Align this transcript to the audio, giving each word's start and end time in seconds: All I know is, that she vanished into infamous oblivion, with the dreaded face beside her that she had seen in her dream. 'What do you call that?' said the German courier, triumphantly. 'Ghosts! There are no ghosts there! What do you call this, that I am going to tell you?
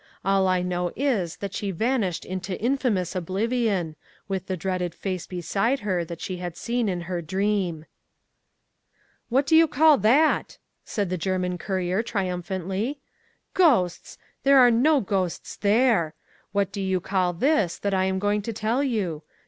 All 0.25 0.47
I 0.47 0.63
know 0.63 0.91
is, 0.95 1.35
that 1.37 1.53
she 1.53 1.69
vanished 1.69 2.25
into 2.25 2.59
infamous 2.59 3.15
oblivion, 3.15 3.95
with 4.27 4.47
the 4.47 4.57
dreaded 4.57 4.95
face 4.95 5.27
beside 5.27 5.81
her 5.81 6.03
that 6.03 6.19
she 6.21 6.37
had 6.37 6.57
seen 6.57 6.89
in 6.89 7.01
her 7.01 7.21
dream. 7.21 7.85
'What 9.29 9.45
do 9.45 9.55
you 9.55 9.67
call 9.67 9.99
that?' 9.99 10.57
said 10.83 11.11
the 11.11 11.19
German 11.19 11.59
courier, 11.59 12.01
triumphantly. 12.01 12.99
'Ghosts! 13.53 14.17
There 14.41 14.57
are 14.57 14.71
no 14.71 15.01
ghosts 15.01 15.55
there! 15.55 16.15
What 16.51 16.71
do 16.71 16.81
you 16.81 16.99
call 16.99 17.31
this, 17.33 17.77
that 17.77 17.93
I 17.93 18.05
am 18.05 18.17
going 18.17 18.41
to 18.41 18.53
tell 18.53 18.81
you? 18.83 19.21